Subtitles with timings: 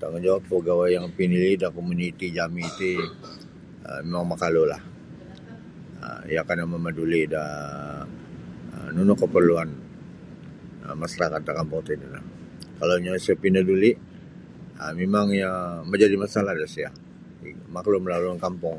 [0.00, 2.92] Tanggung jawab pegawai yang pinili da komuniti jami ti
[3.90, 4.82] um mimang makalulah
[6.06, 7.44] um iyo kana mamaduli da
[8.94, 9.68] nunu keperluan
[11.02, 12.04] masarakat da kampung tino
[12.78, 13.90] kalau isanyo pinaduli
[14.98, 15.28] mimang
[15.90, 16.90] majadi da masalah disiyo
[17.74, 18.78] maklumlah ulun kampung.